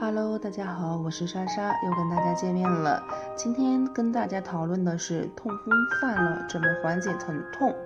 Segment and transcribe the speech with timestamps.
[0.00, 3.04] Hello，大家好，我是莎莎，又跟大家见面了。
[3.36, 7.76] 今天跟大家讨论的是痛风犯了怎么缓解疼痛。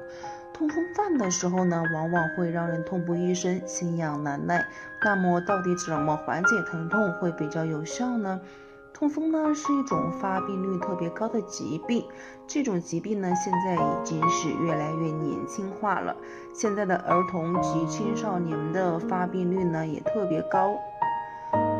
[0.52, 4.64] 痛风犯的时候呢，往往会让人痛不欲生，心痒难耐。
[5.04, 8.40] 那么到底怎么缓解疼痛会比较有效呢？
[8.92, 12.04] 痛风呢是一种发病率特别高的疾病，
[12.46, 16.14] 这种疾病呢现在已经是越来越年轻化了。
[16.54, 20.78] 现在的儿童及青少年的发病率呢也特别高。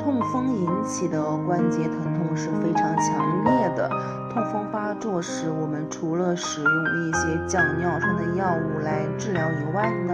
[0.04, 3.88] 痛风引起的关节疼痛是非常强烈的。
[4.30, 10.12] 痛风发作时，我们除了使用一些降尿酸的药物来治疗以外呢，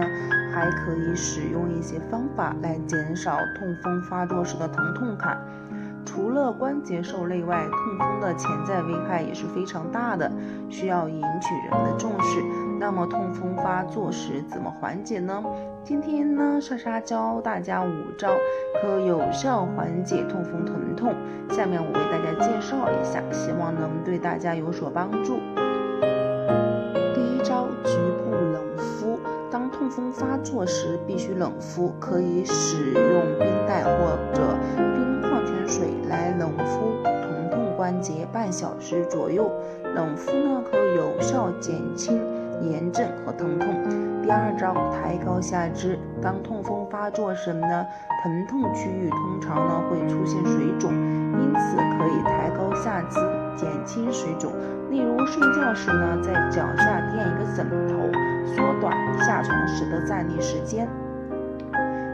[0.53, 5.37] 还可以使用一些方法来减少痛风发作时的疼痛感。
[6.05, 10.31] 除了关节受累外，痛风的潜在危害也是非常大的，
[10.69, 12.70] 需要引起人们的重视。
[12.81, 15.43] 那么痛风发作时怎么缓解呢？
[15.83, 18.31] 今天呢，莎莎教大家五招
[18.81, 21.13] 可有效缓解痛风疼痛。
[21.51, 25.35] 下面我为大家介绍一下，希望能对大家有所帮助。
[27.13, 29.19] 第一招，局部冷敷。
[29.51, 39.51] 当痛风发作时，必须冷敷，可以使用冰袋或者冰矿泉水来冷敷疼痛关节半小时左右。
[39.93, 42.19] 冷敷呢，可有效减轻。
[42.61, 43.67] 炎症和疼痛。
[44.21, 45.97] 第二招，抬高下肢。
[46.21, 47.85] 当痛风发作时呢，
[48.23, 53.19] 疼痛区域通常呢会出现水肿，因此可以抬高下肢，
[53.55, 54.51] 减轻水肿。
[54.89, 57.95] 例如睡觉时呢，在脚下垫一个枕头，
[58.45, 60.87] 缩短下床时的站立时间。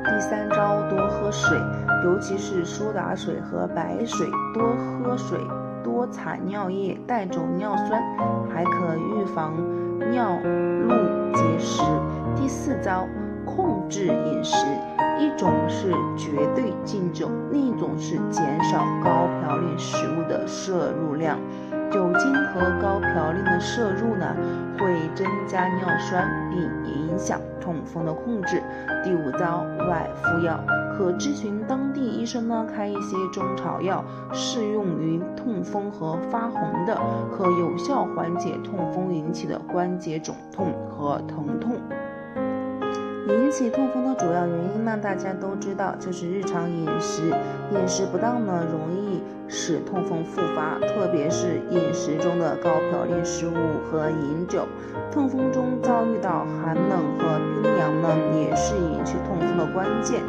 [0.05, 1.57] 第三招，多喝水，
[2.05, 4.63] 尤其是苏打水和白水，多
[5.03, 5.37] 喝水。
[5.87, 8.03] 多产尿液带走尿酸，
[8.53, 9.53] 还可预防
[10.11, 10.93] 尿路
[11.33, 11.81] 结石。
[12.35, 13.07] 第四招，
[13.45, 14.67] 控制饮食，
[15.19, 21.39] 一种是绝对禁酒，另一种是减少高嘌呤食物的摄入量。
[21.89, 24.35] 酒精和高嘌呤的摄入呢，
[24.77, 26.59] 会增加尿酸，并
[26.93, 28.61] 影响痛风的控制。
[29.03, 30.59] 第五招，外敷药。
[30.97, 34.03] 可咨询当地医生呢，开一些中草药，
[34.33, 36.99] 适用于痛风和发红的，
[37.31, 41.77] 可有效缓解痛风引起的关节肿痛和疼痛。
[43.27, 47.29] 引起痛风的主要原因呢，大家都知道，就是日常饮食，
[47.71, 53.51] 饮食不当呢，容易使痛风复发，特别是饮食中的高嘌呤食物
[53.83, 54.65] 和饮酒。
[55.11, 60.21] 痛风中遭遇到寒冷和冰凉呢，也是引起痛风的关键。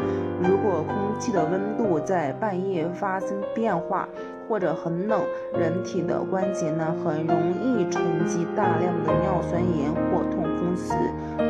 [0.42, 4.08] 如果空气的温度在半夜发生变化，
[4.48, 5.20] 或者很冷，
[5.52, 10.94] 人体的关节呢很容易沉积大量的尿酸盐或痛风石，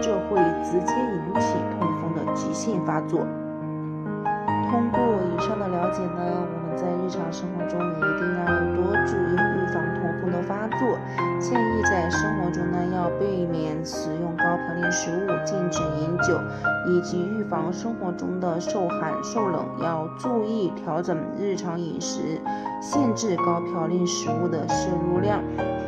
[0.01, 0.19] 这
[0.71, 3.21] 直接引起痛风的急性发作。
[4.71, 8.45] 通过以上的了解呢，我们在日常生活中一定要
[8.77, 10.99] 多注意预防痛风的发作。
[11.41, 16.39] 建议在生活中呢，要避免食用高嘌呤食物，禁止饮酒，
[16.87, 22.39] 以及预防生活中的受寒受冷，要注意调整日常饮食，
[22.83, 25.41] 限制高嘌呤食物的摄入量，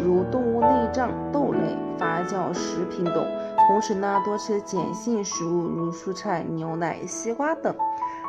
[0.02, 3.26] 如动物内脏、豆类、发酵食品等。
[3.70, 7.72] 同时呢，多吃碱性食物，如蔬菜、牛奶、西瓜等。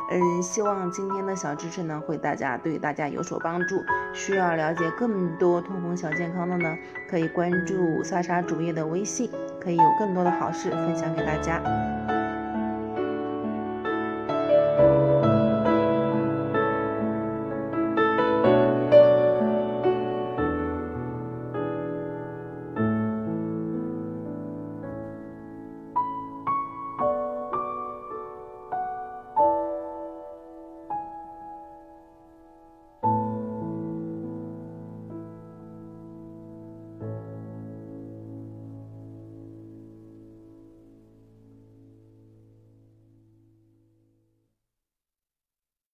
[0.08, 3.82] 嗯，希望今天的小知识呢，会大家对大家有所帮助。
[4.14, 6.78] 需要了解更多痛风小健康的呢，
[7.10, 9.28] 可以关注莎莎主页的微信，
[9.60, 11.60] 可以有更多的好事分享给大家。